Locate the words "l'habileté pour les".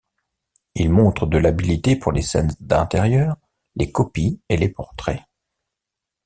1.37-2.23